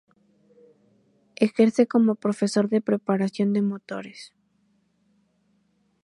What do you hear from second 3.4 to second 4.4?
de motores.